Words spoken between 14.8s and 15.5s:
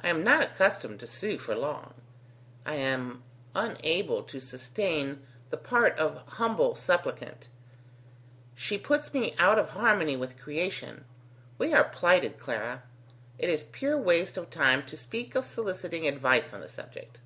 to speak of